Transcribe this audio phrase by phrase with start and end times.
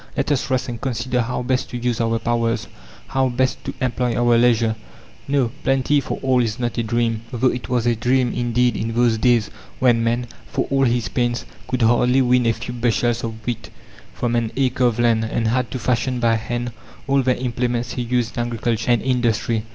[0.17, 2.67] Let us rest and consider how best to use our powers,
[3.09, 4.75] how best to employ our leisure."
[5.27, 8.95] No, plenty for all is not a dream though it was a dream indeed in
[8.95, 13.45] those days when man, for all his pains, could hardly win a few bushels of
[13.45, 13.69] wheat
[14.11, 16.71] from an acre of land, and had to fashion by hand
[17.07, 19.65] all the implements he used in agriculture and industry.